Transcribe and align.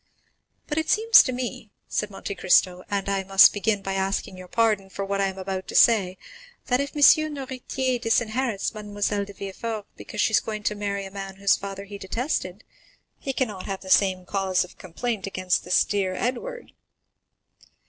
"But 0.65 0.79
it 0.79 0.89
seems 0.89 1.21
to 1.21 1.31
me," 1.31 1.69
said 1.87 2.09
Monte 2.09 2.33
Cristo, 2.33 2.81
"and 2.89 3.07
I 3.07 3.23
must 3.23 3.53
begin 3.53 3.83
by 3.83 3.93
asking 3.93 4.35
your 4.35 4.47
pardon 4.47 4.89
for 4.89 5.05
what 5.05 5.21
I 5.21 5.27
am 5.27 5.37
about 5.37 5.67
to 5.67 5.75
say, 5.75 6.17
that 6.65 6.79
if 6.81 6.95
M. 6.95 7.35
Noirtier 7.35 7.99
disinherits 8.01 8.73
Mademoiselle 8.73 9.25
de 9.25 9.33
Villefort 9.33 9.85
because 9.95 10.19
she 10.19 10.31
is 10.31 10.39
going 10.39 10.63
to 10.63 10.73
marry 10.73 11.05
a 11.05 11.11
man 11.11 11.35
whose 11.35 11.55
father 11.55 11.83
he 11.83 11.99
detested, 11.99 12.63
he 13.19 13.31
cannot 13.31 13.67
have 13.67 13.81
the 13.81 13.91
same 13.91 14.25
cause 14.25 14.63
of 14.63 14.79
complaint 14.79 15.27
against 15.27 15.63
this 15.63 15.83
dear 15.85 16.15
Edward." 16.15 16.71